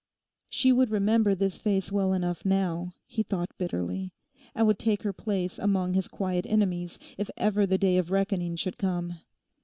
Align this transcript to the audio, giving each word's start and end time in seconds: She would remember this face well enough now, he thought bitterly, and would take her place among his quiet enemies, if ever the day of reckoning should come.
She 0.49 0.71
would 0.71 0.89
remember 0.89 1.35
this 1.35 1.59
face 1.59 1.91
well 1.91 2.11
enough 2.13 2.43
now, 2.43 2.93
he 3.05 3.21
thought 3.21 3.55
bitterly, 3.59 4.11
and 4.55 4.65
would 4.65 4.79
take 4.79 5.03
her 5.03 5.13
place 5.13 5.59
among 5.59 5.93
his 5.93 6.07
quiet 6.07 6.47
enemies, 6.49 6.97
if 7.19 7.29
ever 7.37 7.67
the 7.67 7.77
day 7.77 7.97
of 7.99 8.09
reckoning 8.09 8.55
should 8.55 8.79
come. 8.79 9.19